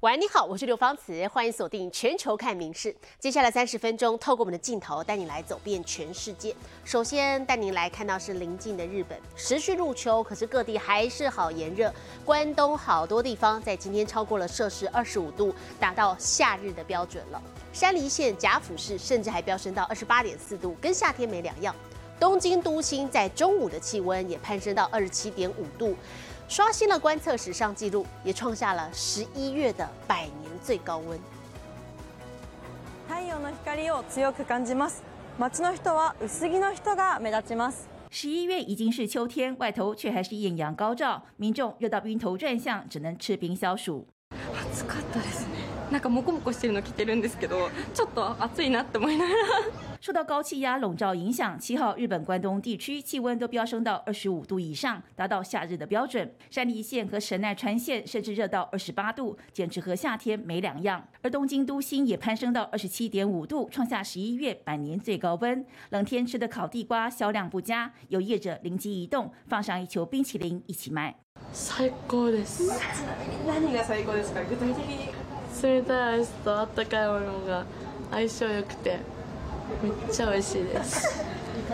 [0.00, 2.94] 喂，你好，我是刘芳慈，欢迎锁定全球看名事。
[3.18, 6.54] 接下来三十分钟，透过我们的镜头带你来走遍全世界。
[6.84, 11.90] 首先带您来看到是临近的日本，持续入秋，可是各地还是好炎热。
[12.26, 17.42] 关东好多地方在今天超过了摄氏二十五度，达到夏日的标准了。
[17.72, 21.74] 山梨县甲府市甚至还飙升到二十八点四度，跟夏天没两样。
[22.18, 25.94] 东京都心在中午的气温也攀升到二十七点五度。
[26.47, 31.19] 刷新了观测史上纪录，也创下了十一月的百年最高温。
[33.07, 35.03] 太陽の光を強く感じます。
[35.37, 37.87] 街の人は薄着の人が目立ちます。
[38.09, 44.05] 十一月已经是秋天，外頭却还是艳阳高照，民众热到晕头转向，只能吃冰消暑。
[44.73, 45.59] 暑かったですね。
[45.89, 49.37] なんかモコモコしてるの着てるんですけど、ちょっと暑いなって思いながら。
[50.05, 56.33] 受到高气压笼罩影响，七号日本关东地区气温都飙升到二十五度以上，达到夏日的标准。
[56.49, 61.07] 山梨县和神奈川县甚至热到二十八度，简直和夏天没两样。
[61.21, 65.63] 而东京都心也攀升到二十七点五度，创下十一月百年最高温。
[65.89, 71.15] 冷天吃的烤地瓜销量不佳，有业者灵机一动，放上一球冰淇淋一起卖。
[71.53, 72.71] 最高です。
[73.45, 74.43] 何が最高ですか？
[74.49, 75.09] 具体的に。
[75.61, 77.65] 冷たいアイスと温かいものが
[78.09, 79.14] 相性良くて。
[79.83, 81.23] めっちゃ美味しいです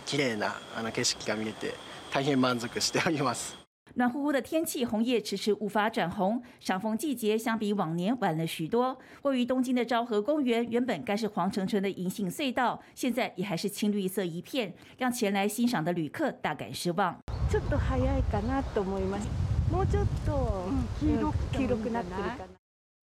[0.06, 1.74] 綺麗なあの景色が見れて
[2.12, 3.58] 大変満足しております
[3.96, 6.40] 暖乎乎的天气，红叶迟迟无法转红。
[6.60, 8.96] 赏枫季节相比往年晚了许多。
[9.24, 17.18] 位于东京的昭和公园，原本该是黄澄澄的银杏隧道，现在也还是青绿色一片，让前来欣赏的旅客大感失望。
[17.50, 19.28] ちょっと早いかなと思います。
[19.72, 22.46] もうちょっと黄色黄色くなってるかな。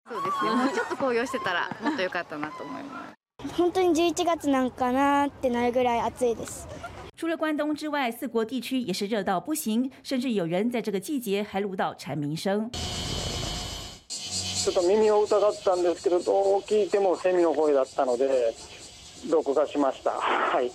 [0.09, 0.51] そうですね。
[0.55, 3.18] もうちょっと紅葉してたらもっと良かったなと思います。
[3.58, 6.68] 本当に11月なんかなってなるぐらい暑いです。
[7.16, 12.70] 除了关东之外，四国地区也是热到不行，甚至有人在这个季节还录到蝉鸣声。
[14.10, 18.54] ちょっと耳を疑ったんですけど、どう聞いてもセミの声だったので
[19.30, 20.12] 録画しました。
[20.12, 20.70] はい。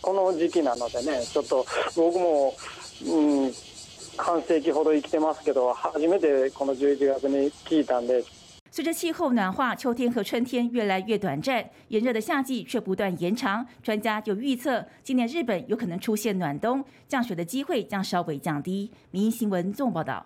[0.00, 2.54] この時期なのでね、ちょっと僕も
[3.06, 3.52] うん
[4.16, 8.24] 半世紀ほど生きてますけど、初めてこの11月に聞いたんで。
[8.74, 13.66] 随着气候暖化，秋天和春天越来越短暂，炎热的夏季却不断延长。
[13.82, 18.90] 专家就预测，今年日本有可能出现暖冬，降雪的机会将稍微降低。
[19.10, 20.24] 民营新闻纵报道。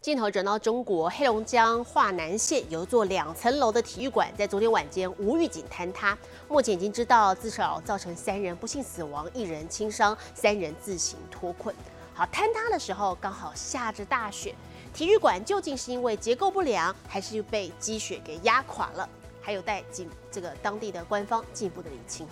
[0.00, 6.16] 镜头转到中国黑龙江桦南县，有一座两层楼的体育馆，在昨天晚间无预警坍塌。
[6.48, 11.74] 目前已经知道至少造成三人不幸死亡，一人轻伤，三人自行脱困。
[12.14, 14.54] 好，坍塌的时候刚好下着大雪。
[14.92, 19.08] 体育馆究竟是因为结构不良，还是被积雪给压垮了？
[19.40, 22.26] 还有待警这个当地的官方进一步的理清。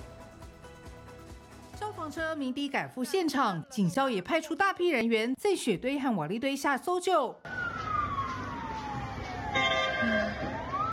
[1.79, 7.35] 消防车鸣笛赶赴现场，警消也派出大批人员在雪堆和瓦砾堆下搜救。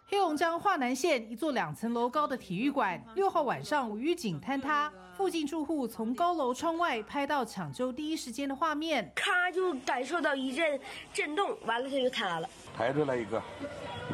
[0.08, 4.94] 黑龙江桦南县一座两层楼高的体育馆，六号晚上无预警坍塌。
[5.16, 10.78] 附近住户从高楼窗外拍到抢救第一时间的画面，咔就感受到一阵
[11.14, 12.50] 震动，完了他就塌了。
[12.76, 13.42] 抬出来一个，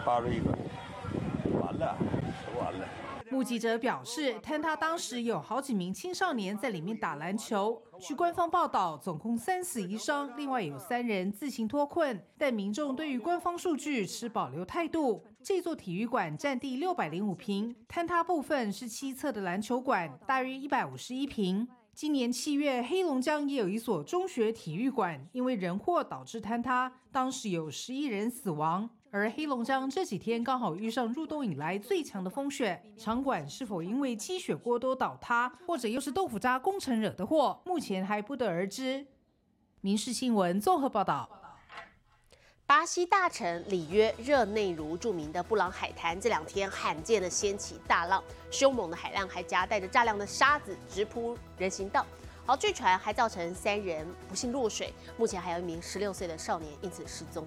[0.05, 0.51] 扒着一个，
[1.59, 1.97] 完了，
[2.45, 2.87] 都完了。
[3.31, 7.81] 目击者表示，坍塌当时有好几名青少年在里面打篮球。
[7.99, 12.21] 据官方报道，总共三死一伤，另外有三人自行脱困。
[12.37, 15.23] 但民众对于官方数据持保留态度。
[15.43, 21.67] 这座体育馆占地六百零五平，坍塌部分是西侧的篮球馆，大约一百五十一平。
[21.95, 28.87] 今年七月，黑龙江也有一所中学体育馆因为人祸导致坍塌，当时有十一人死亡。
[29.09, 39.07] 而黑龙江这几天刚好遇上入冬以来最强的风雪，场馆是否因为积雪过多倒塌，或者又是豆腐渣工程惹的祸，目前还不得而知。
[39.81, 41.40] 民事新闻综合报道。
[42.71, 52.05] 巴西大城里约热内卢著名的布朗海滩，这两天罕见的掀起大浪，凶猛的海浪还夹带着大量的沙子直扑人行道。
[52.45, 57.45] 好，据传还造成三人不幸落水，目前还有一名十六岁的少年因此失踪。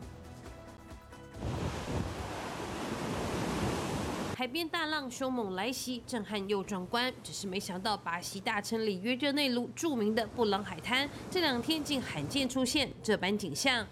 [4.37, 7.11] 海边大浪凶猛来袭，震撼又壮观。
[7.23, 13.87] 只是没想到，巴西大城里约热内卢著名的布朗海滩，这两天竟罕见出现这般景象。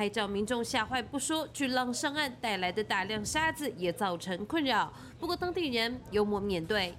[0.00, 4.90] 拍照民众吓坏不说，巨浪上岸带来的大量沙子也造成困扰。
[5.18, 6.94] 不过当地人幽默面对。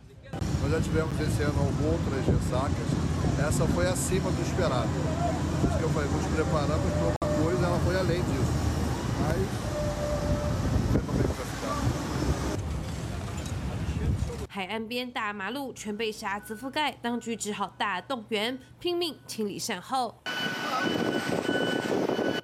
[14.48, 20.22] 海岸边大马路全被沙子覆盖，当局只好大动员，拼命清理善后。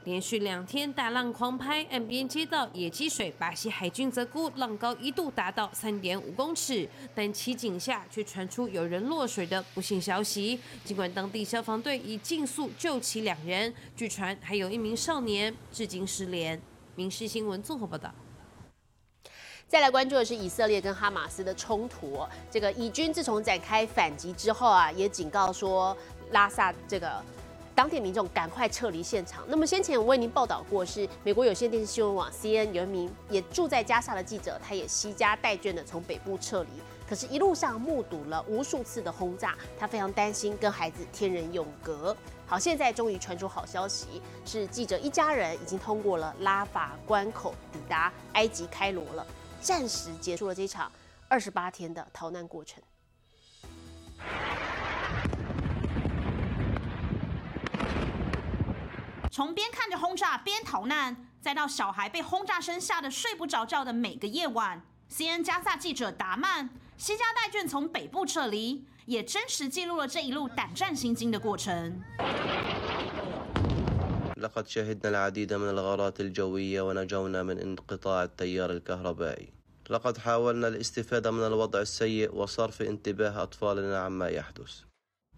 [0.07, 3.29] 连续两天大浪狂拍，岸边街道也积水。
[3.37, 10.57] 巴西海军则估浪高一度达到三点五公尺，但奇景下却传出有人落水的不幸消息。
[10.85, 16.57] 尽管当地消防队已尽速救起两人，据传还有一名少年至今失联。
[16.95, 18.09] 民事新闻综合报道。
[19.67, 22.25] 再来关注的是以色列跟哈马斯的冲突。
[22.49, 25.95] 这个以军自从展开反击之后啊，也警告说
[26.31, 27.21] 拉萨这个。
[27.77, 29.45] 当地民众赶快撤离现场。
[29.47, 36.69] 那么先前我为您报道过，是美国有线电视新闻网 CNN 有一名也住在加沙的记者，他也惜家带眷的从北部撤离，
[37.07, 42.17] 可是，一路上目睹了无数次的轰炸，他非常担心跟孩子天人永隔。
[42.47, 49.23] 好，现在终于传出好消息，是记者一家人已经通过了拉法关口，抵达埃及开罗了，
[49.61, 50.91] 暂时结束了这场
[51.27, 52.81] 二十八天的逃难过程。
[59.36, 72.02] 从边看着轰炸边逃难，再到小孩被轰炸声吓得睡不着觉的每个夜晚，CNN 加萨记者达曼西家带眷从北部撤离，也真实记录了这一路胆战心惊的过程。
[74.36, 79.48] لقد شهدنا العديد من الغارات الجوية ونجونا من انقطاع التيار الكهربائي.
[79.90, 84.80] لقد حاولنا الاستفادة من الوضع السيء وصرف انتباه أطفالنا عما يحدث.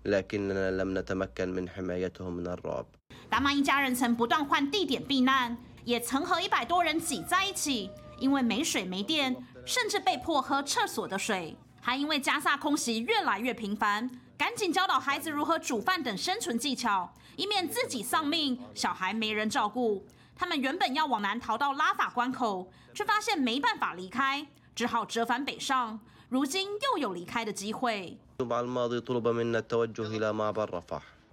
[0.04, 2.86] لكننا لم نتمكن من حمايتهم من الرعب.
[3.29, 5.55] 达曼一家人曾不断换地点避难，
[5.85, 9.35] 也曾和一百多人挤在一起，因为没水没电，
[9.65, 11.55] 甚至被迫喝厕所的水。
[11.79, 20.03] 还因为加萨空袭越来越频繁，赶紧教导孩子如何煮饭等生存技巧，以免自己丧命，小孩没人照顾。
[20.35, 25.99] 他们原本要往南逃到拉法关口，却发现没办法离开，只好折返北上。
[26.29, 28.17] 如今又有离开的机会。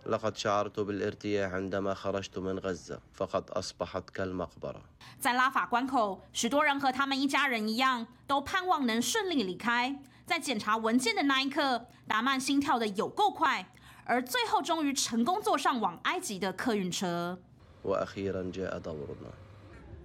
[0.06, 4.82] لقد شعرت بالارتياح عندما خرجت من غزة فقد أصبحت كالمقبرة
[5.20, 10.00] 在拉法关口，许多人和他们一家人一样，都盼望能顺利离开。
[10.26, 13.68] 在检查文件的那一刻，达曼心跳的有够快，
[14.06, 17.38] 而最后终于成功坐上往埃及的客运车。
[17.84, 19.32] وأخيرا جاء دورنا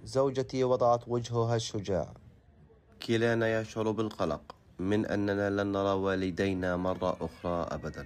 [0.05, 2.07] زوجتي وضعت وجهها الشجاع
[3.01, 8.05] كلانا يشعر بالقلق من أننا لن نرى والدينا مرة أخرى أبداً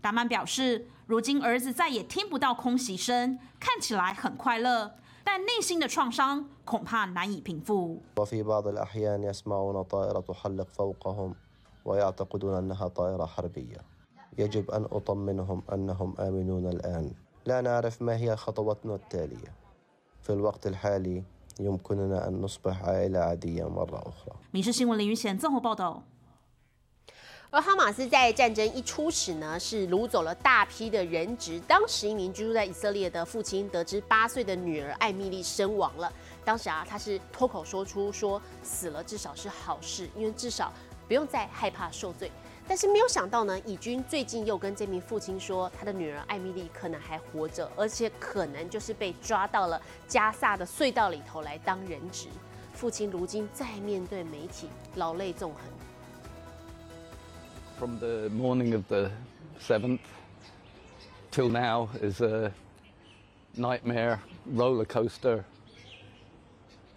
[0.00, 8.00] 达曼表示，如今儿子再也听不到空袭声，看起来很快乐，但内心的创伤恐怕难以平复。
[8.16, 11.34] وفي بعض الأحيان يسمعون طائرة تحلق فوقهم
[11.84, 13.78] ويعتقدون أنها طائرة حربية.
[14.38, 17.12] يجب أن أطمنهم أنهم آمنون الآن.
[17.46, 19.54] لا نعرف ما هي خطوتنا التالية.
[20.22, 21.22] في الوقت الحالي
[21.60, 24.36] يمكننا أن نصبح عائلة عادية مرة أخرى.
[24.52, 26.02] 民事新闻林云贤综合报道。
[27.49, 31.57] 而哈马斯在战争一初始呢，是掳走了大批的人质。
[31.61, 36.11] 当时一名居住在以色列的父亲得知八岁的女儿艾米丽身亡了，
[36.43, 40.73] 当时啊，他是脱口说出说死了至少是好事，因为至少
[41.07, 42.29] 不用再害怕受罪。
[42.67, 52.27] 但是没有想到呢，以军最近又跟这名父亲说，他的女儿艾米丽可能还活着，而且可能就是被抓到了加萨的隧道里头来当人质。
[52.73, 55.61] 父亲如今再面对媒体，老泪纵横。
[57.78, 59.10] from the morning of the
[59.60, 60.00] 7th
[61.30, 62.52] till now is a
[63.56, 65.44] nightmare roller coaster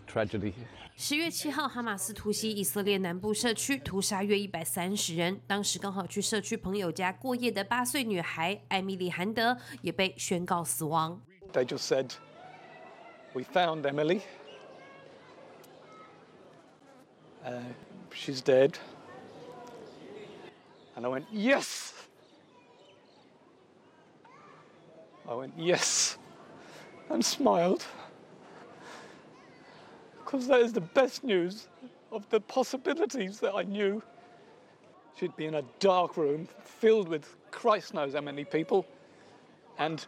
[0.07, 0.53] tragedy.
[0.97, 5.41] 十月七号，哈马斯突袭以色列南部社区，屠杀约一百三十人。
[5.45, 11.21] 当时刚好去社区朋友家过夜的八岁女孩艾米丽·韩德也被宣告死亡。
[11.51, 12.11] They just said,
[13.33, 14.21] "We found Emily.
[17.45, 17.61] Uh,
[18.13, 18.75] she's dead."
[21.00, 21.94] And I went, yes!
[25.26, 26.18] I went, yes!
[27.08, 27.86] And smiled.
[30.18, 31.68] Because that is the best news
[32.12, 34.02] of the possibilities that I knew.
[35.18, 38.84] She'd be in a dark room filled with Christ knows how many people
[39.78, 40.06] and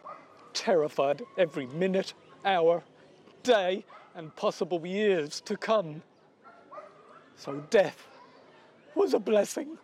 [0.53, 2.13] terrified every minute,
[2.45, 2.83] hour,
[3.41, 3.83] day,
[4.13, 6.03] and possible years to come.
[7.35, 8.07] So death
[8.93, 9.79] was a blessing.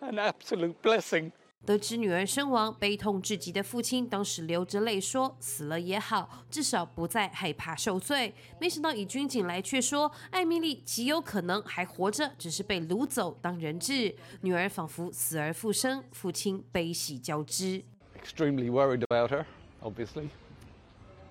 [0.00, 1.32] An absolute blessing。
[1.66, 14.14] 得知女儿身亡，悲痛至极的父亲当时流着泪说：“死了也好，至少不再害怕受罪。”没想到以军警来却说，艾米丽极有可能还活着，只是被掳走当人质。
[14.40, 17.82] 女儿仿佛死而复生，父亲悲喜交织。
[18.18, 19.44] Extremely worried about her,
[19.82, 20.28] obviously.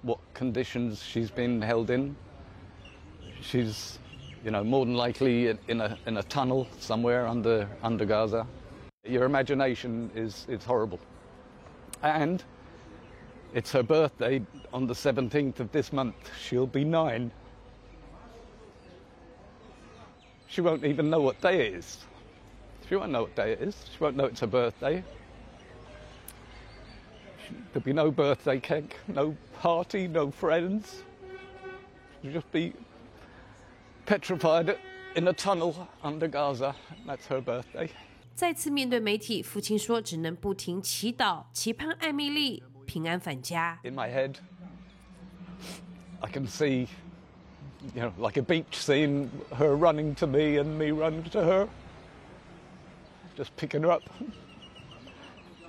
[0.03, 2.15] What conditions she's been held in?
[3.41, 3.95] She's,
[4.45, 8.45] you know, more than likely in a in a tunnel somewhere under under Gaza.
[9.09, 10.99] Your imagination is, is horrible.
[12.03, 12.43] And
[13.55, 16.15] It's her birthday on the 17th of this month.
[16.39, 17.31] She'll be nine.
[20.47, 21.97] She won't even know what day it is.
[22.87, 23.75] She won't know what day it is.
[23.91, 25.03] She won't know it's her birthday.
[27.73, 31.01] There'll be no birthday cake, no party, no friends.
[32.21, 32.73] She'll just be
[34.05, 34.77] petrified
[35.15, 36.75] in a tunnel under Gaza.
[37.07, 37.89] That's her birthday.
[38.39, 43.77] 再次面对媒体，父亲说只能不停祈祷，期盼艾米丽平安返家。
[43.84, 44.36] In my head,
[46.22, 46.88] I can see,
[47.93, 51.67] you know, like a beach scene, her running to me and me running to her.
[53.36, 54.03] Just picking her up,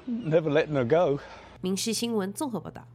[0.07, 1.19] never letting her go.
[1.61, 2.87] 民事新闻综合报道。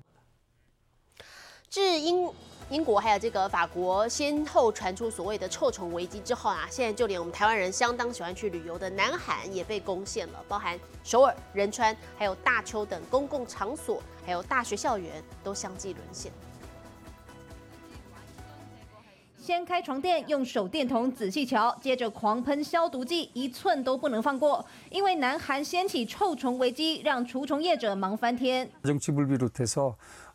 [1.69, 2.31] 至英
[2.71, 16.31] 英国还有这个法国先后传出所谓的臭虫危机之后啊，现在就连我们台湾人相当喜欢去旅游的南韩也被攻陷了，包含首尔、仁川、还有大邱等公共场所，还有大学校园都相继沦陷。
[19.37, 24.65] 掀开床垫，用手电筒仔细瞧，接着狂喷消毒剂，一寸都不能放过。
[24.89, 28.67] 因为南韩掀起臭虫危机，让除虫业者忙翻天。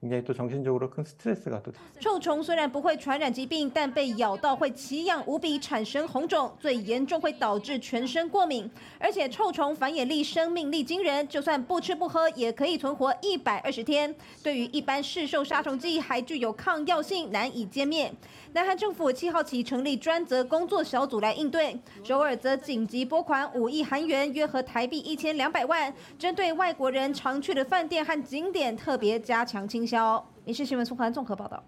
[0.00, 8.70] 굉장히 또 정신적으로 큰 스트레스가 또 臭虫虽然不会传染疾病，但被咬到会奇痒无比，产生红肿，最严重会导致全身过敏。
[8.98, 14.14] 而且臭虫繁衍力、生命力惊人，就算不吃不喝也可以存活一百二十天。
[14.42, 18.12] 对于一般市售杀虫剂还具有抗药性，难以歼灭。
[18.51, 30.27] 南韩政府七号起成立专责工作小组来应对，首尔则紧急拨款五亿韩元，约合台币一千两百万，针对外国人常去的饭店和景点特别加强清销。
[30.45, 31.63] 民事新闻苏环综合报道。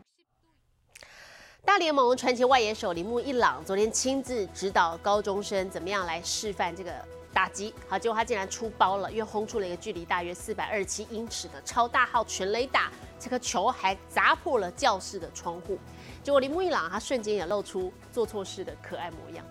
[1.64, 6.92] 大联盟传奇外野手铃木一朗昨天亲自指导高中生怎么样来示范这个
[7.32, 15.78] 打击，好，结果他竟然出包了，因为轰出了一个距离大约四百二十七英尺的超大号全垒打，这个球还砸破了教室的窗户，
[16.24, 19.46] 结果铃木一朗他瞬间也露出做错事的可爱模样。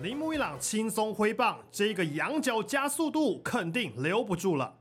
[0.00, 4.74] 铃木一朗轻松挥棒，这个仰角加速度肯定留不住了。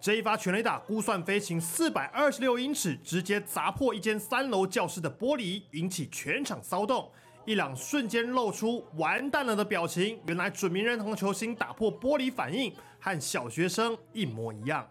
[0.00, 7.10] 这一发全垒打估算飞行四百二十六英尺，直接砸破一间三楼教室的玻璃，引起全场骚动。
[7.44, 14.86] 伊朗瞬间露出完蛋了的表情，原来准名人堂球星打破玻璃反应和小学生一模一样。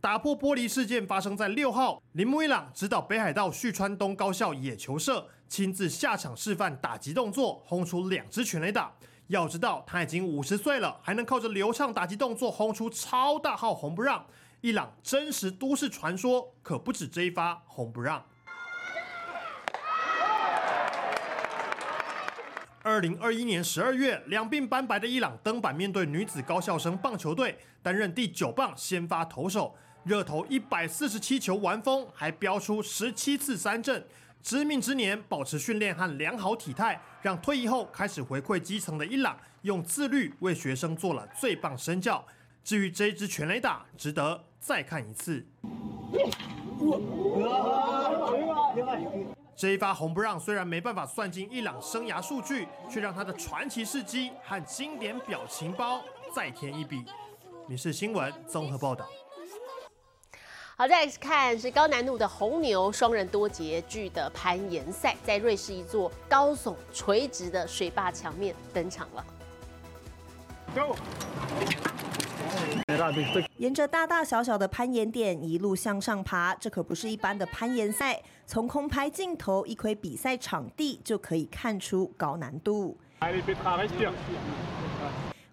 [0.00, 8.92] 打破玻璃事件发生在六号，铃木一朗指导北海道旭川东高校野球社，亲自下场示范打击动作，轰出两支全垒打。
[9.26, 14.24] 要知道他已经五十岁了，还能靠着流畅打击动作轰出超大号红不让。
[14.60, 18.24] 伊朗真实都市传说可不止这一发红不让。
[22.88, 34.02] 二零二一年十二月，两鬓斑白的伊朗登板面对女子高校生棒球队，担任第九棒先发投手，热投一百四十七球完封，还飙出十七次三振。
[34.42, 42.24] 知命之年，保持训练和良好体态，让退役后开始回馈基层的伊朗，用自律为学生做了最棒身教。
[42.64, 45.44] 至于这支全垒打，值得再看一次。
[49.58, 56.00] 这一发红不让虽然没办法算进伊朗生涯数据，却让他的传奇事迹和经典表情包
[56.32, 57.04] 再添一笔。
[57.66, 59.04] 民事新闻综合报道。
[60.76, 69.26] 好，再来看是高难度的红牛双人多节距的攀岩赛，在瑞士一座高耸垂直的水坝墙面登场了。
[73.56, 78.20] 沿着大大小小的攀岩点一路向上爬，这可不是一般的攀岩赛。
[78.46, 82.96] 从空拍镜头一窥比赛场地，就可以看出高难度。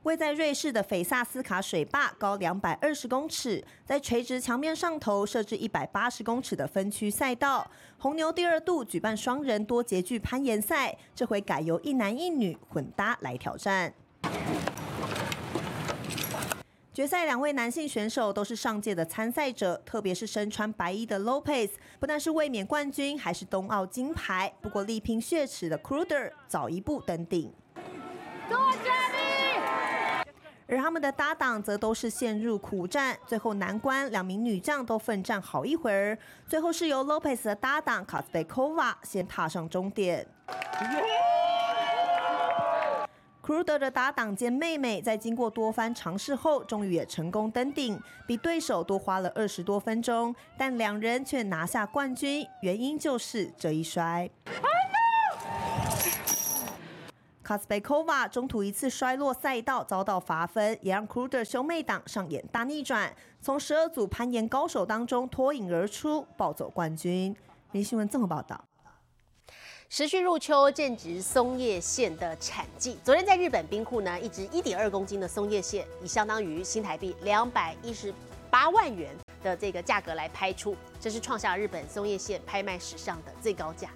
[0.04, 7.70] 位在瑞士的斐萨斯卡水坝高两百二十公尺，在垂直墙面上头设置一百八十公尺的分区赛道。
[7.98, 13.94] 红牛第二度举办双人多节距攀岩赛，这回改由一男一女混搭来挑战。
[16.96, 24.54] 决赛两位男性选手都是上届的参赛者，特别是身穿白衣的 Lopez，不但是卫冕冠军，还是冬奥金牌。
[24.62, 27.54] 不过力拼血池的 Cruder 早一步登顶。
[30.68, 40.26] 而他们的搭档则都是陷入苦战，最后难关两名女将都奋战好一会儿，最后是由 Lopez 的搭档 Kasbekova 先踏上终点。
[43.46, 54.28] Kruder 的搭档兼妹妹在经过多番尝试后，终于也成功登顶，比对手多花了二十多分钟，但两人却拿下冠军，原因就是这一摔。
[57.44, 67.36] k a s p e k o v a 中途一次摔落赛道，遭到罚分，也让 Kruder 兄妹党上演大逆转，从十二组攀岩高手当中脱颖而出，抱走冠军。
[67.72, 68.66] 明新闻综合报道。
[69.88, 72.98] 持续入秋，正值松叶蟹的产季。
[73.04, 78.14] 昨天在日本冰库呢，一只一点二公斤的松叶蟹，以相当于新台币两百一十
[78.50, 83.90] 八万元的这个价格来拍出，这是创下日本松叶蟹拍卖史上的最高价。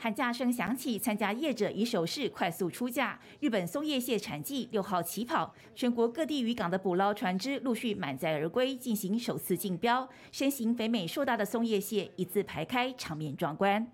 [0.00, 3.18] 喊价声响起，参加业者以手势快速出价。
[3.40, 10.08] 日本松叶蟹产季六号起跑，全国各地渔港的捕捞船只陆续满载而归，进行首次竞标。
[10.30, 13.84] 身形肥美硕大的松叶蟹一字排开，场面壮观。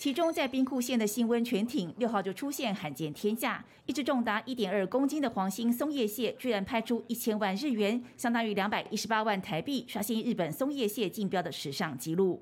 [0.00, 12.40] 其中，在冰库县的新温泉艇六号就出现罕见天价，一只重达一点二公斤的黄金松叶蟹，居然拍出一千万日元，相当于两百一十八万台币，刷新日本松叶蟹竞标的史上纪录。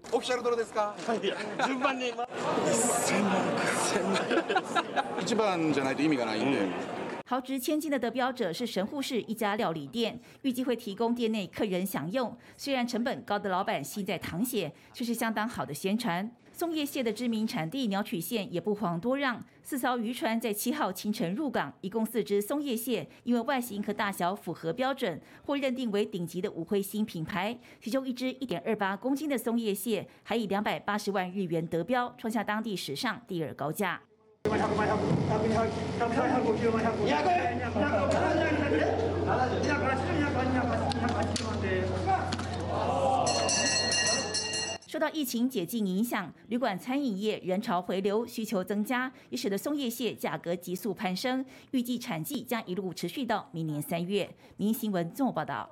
[5.21, 6.98] 一番じゃないと意味がないんで。
[7.29, 12.35] 豪值千金的得标者是神户市一家料理店，预计会提供店内客人享用。
[12.57, 16.31] 虽然成本高的老板心在淌血，却是相当好的宣传。
[16.51, 27.55] 松叶蟹的知名产地鸟取县也不遑多让，四艘渔船在七号清晨入港，一共四只松叶蟹，因为外形和大小符合标准，或认定为顶级的五灰星品牌。
[27.79, 34.01] 其中一只一点二八公斤的松叶蟹，还以两百八十万日元得标，创下当地史上第二高价。
[44.88, 51.46] 受到疫情解禁影响，旅馆餐饮业人潮回流，需求增加，也使得松叶蟹价格急速攀升。
[51.72, 54.27] 预计产季将一路持续到明年三月。
[54.57, 55.70] 民新闻综合报道。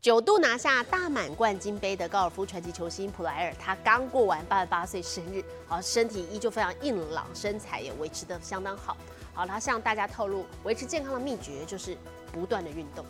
[0.00, 8.96] 九度拿下大满贯金杯的高尔夫传奇球星普莱尔，他刚过完八十八岁生日，好，身体依旧非常硬朗，身材也维持得相当好。
[9.34, 11.96] 好，他向大家透露，维持健康的秘诀就是
[12.32, 13.04] 不断的运动。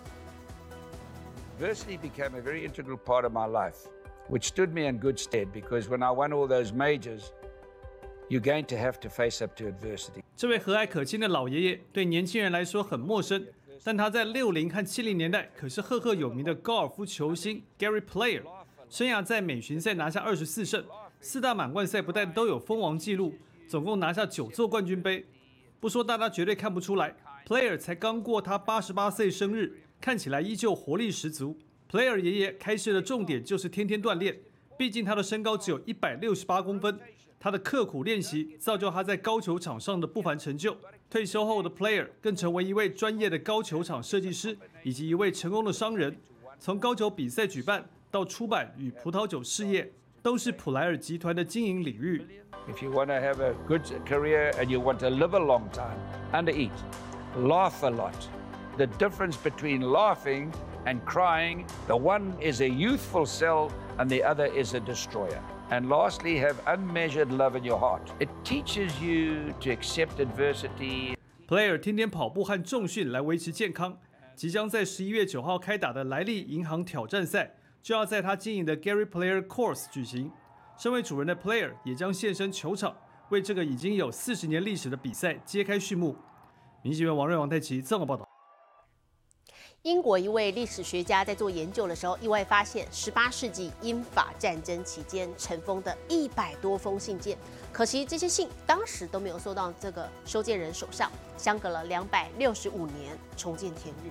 [1.60, 3.86] Adversity became a very integral part of my life.
[4.28, 7.32] which stood me in good stead because when I won all those majors,
[8.28, 10.22] you're going to have to face up to adversity.
[10.36, 13.46] 这位和蔼可亲的老爷爷对年轻人来说很陌生，
[13.88, 18.42] 但他在六零和七零年代可是赫赫有名的高尔夫球星 Gary Player，
[18.90, 20.84] 生涯在美巡赛拿下二十四胜，
[21.22, 23.32] 四大满贯赛不但都有封王纪录，
[23.66, 25.24] 总共拿下九座冠军杯。
[25.80, 31.56] 不说大家绝对看不出来，Player 才刚过他八十八岁生日，看起来依旧活力十足。
[31.90, 34.38] Player 爷爷开设的重点就是天天锻炼，
[34.76, 37.00] 毕竟他的身高只有一百六十八公分。
[37.40, 40.76] 他的刻苦练习造就他在高球场上的不凡成就。
[41.09, 46.15] 退休后的 Player 更成为一位专业的高球场设计师，以及一位成功的商人。
[46.59, 52.25] 从高球比赛举办到出版与葡萄酒事业，都是普莱尔集团的经营领域。
[52.67, 55.97] If you want to have a good career and you want to live a long time,
[56.31, 56.71] and eat,
[57.37, 58.15] laugh a lot.
[58.77, 60.51] The difference between laughing
[60.85, 61.65] and crying.
[61.87, 65.41] The one is a youthful cell and the other is a destroyer.
[65.70, 68.00] And lastly, have unmeasured love in your heart.
[68.18, 71.14] It teaches you to accept adversity.
[71.46, 73.98] Player 天天跑步和重训来维持健康。
[74.34, 80.32] 即将在十一月九号开打的莱利银行挑战赛，就要在他经营的 Gary Player Course 举行。
[80.78, 82.96] 身为主人的 Player 也将现身球场，
[83.30, 86.16] 为这个已经有四十年历史的比赛揭开序幕。
[86.82, 88.27] 明星员王瑞、王太奇综合报道。
[89.88, 97.38] 英国一位历史学家在做研究的时候，意外发现十八世纪英法战争期间尘封的一百多封信件。
[97.72, 104.10] 可惜这些信当时都没有收到这个收件人手上，相隔了两百六十五年重见天日。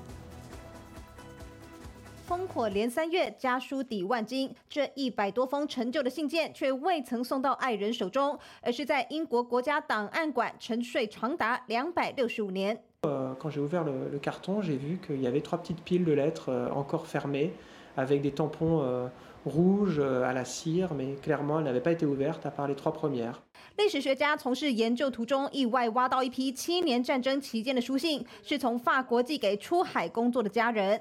[2.28, 4.54] 烽火连三月，家书抵万金。
[4.68, 12.84] 这一百多封陈旧的信件却未曾送到爱人手中，而是在英国国家档案馆沉睡长达两百六十五年。
[13.03, 16.51] Quand j'ai ouvert le, le carton, j'ai vu qu'il y avait trois petites piles de lettres
[16.75, 17.53] encore fermées,
[17.97, 19.11] avec des tampons
[19.45, 22.93] rouges à la cire, mais clairement, elles n'avaient pas été ouvertes à part les trois
[22.93, 23.43] premières.
[23.79, 31.01] 历史学家从事研究途中，意外挖到一批七年战争期间的书信，是从法国寄给出海工作的家人。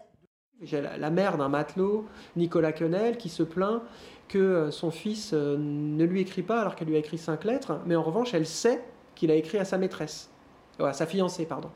[0.64, 3.82] J'ai la, la mère d'un matelot, Nicolas Quenel, qui se plaint
[4.28, 7.96] que son fils ne lui écrit pas alors qu'elle lui a écrit cinq lettres, mais
[7.96, 8.82] en revanche, elle sait
[9.16, 10.32] qu'il a écrit à sa maîtresse,
[10.93, 11.71] sa fiancée, pardon.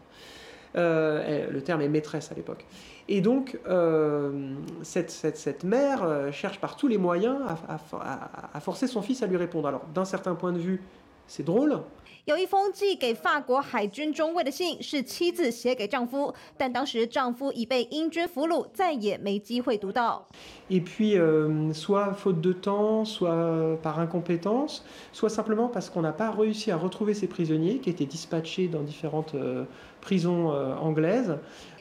[0.76, 2.64] Euh, le terme est maîtresse à l'époque.
[3.08, 9.26] Et donc, euh, cette, mère cherche par tous les moyens à, forcer son fils à
[9.26, 9.66] lui répondre.
[9.66, 10.80] Alors, d'un certain point de vue,
[11.29, 11.81] c'est drôle.
[12.25, 20.27] 有一封寄给法国海军中尉的信，是妻子写给丈夫，但当时丈夫已被英军俘虏，再也没机会读到。
[20.67, 26.13] Et puis, euh, soit faute de temps, soit par incompétence, soit simplement parce qu'on n'a
[26.13, 29.65] pas réussi à retrouver ces prisonniers qui étaient dispatchés dans différentes euh,
[30.01, 31.37] prisons euh, anglaises.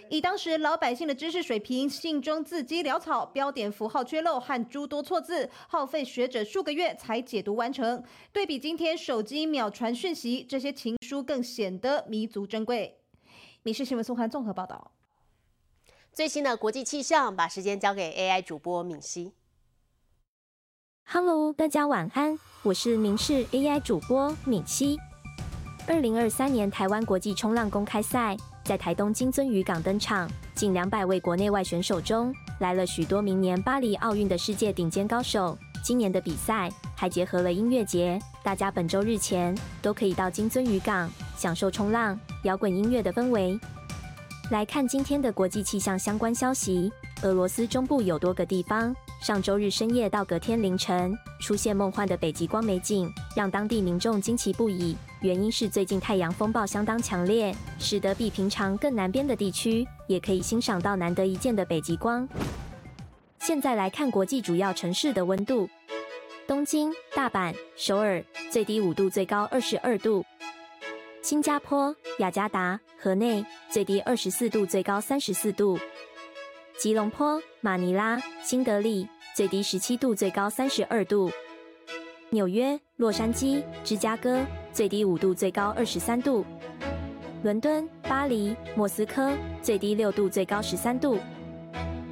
[0.09, 8.03] 以当时老百姓的知识水平，信中字迹潦草，标点符号缺漏和诸多错字，耗费学者数个月才解读完成。
[8.33, 12.97] 对比今天手机秒传讯息，这些情书更显得弥足珍贵。
[13.61, 14.91] 民事新闻宋涵综合报道。
[16.11, 19.33] 最新的国际气象，把时间交给 AI 主播敏熙。
[21.05, 24.97] Hello，大家晚安，我是民事 AI 主播敏熙。
[25.87, 28.35] 二零二三年台湾国际冲浪公开赛。
[28.69, 35.57] 在台东金樽渔港登场，近两百位国内外选手中，来了许多明年巴黎奥运的世界顶尖高手。
[35.83, 43.59] 今年的比赛还结合了音乐节，大家本周日前都可以到金樽渔港享受冲浪、摇滚音乐的氛围。
[44.51, 46.91] 来看今天的国际气象相关消息：
[47.23, 54.95] 俄罗斯中部有多个地方，上周日深夜到隔天凌晨出现梦幻的北极光美景，让当地民众惊奇不已。
[55.21, 62.27] 原因是最近太阳风暴相当强烈，使得比平常更南边的地区也可以欣赏到难得一见的北极光。
[63.39, 65.69] 现在来看国际主要城市的温度：
[66.47, 70.23] 东京、大阪、首尔，最低五度，最高二十二度；
[71.21, 75.77] 新加坡、雅加达、河内，最低二十四度，最高三十四度；
[76.77, 79.05] 吉隆坡、马尼拉、新德里，
[79.35, 81.29] 最低十七度，最高三十二度。
[82.31, 86.43] 纽约、洛杉矶、芝加哥最低五度，最高二十三度；
[87.43, 91.17] 伦敦、巴黎、莫斯科最低六度，最高十三度。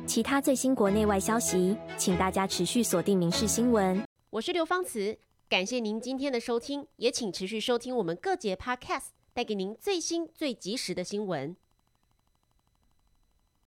[0.06, 3.98] 其他最新国内外消息，请大家持续锁定《民事新闻》。
[4.30, 5.18] 我是刘芳慈，
[5.48, 11.56] 感谢您今天的收听，也请持续收听我们各节 Podcast，带给您最新最及时的新闻。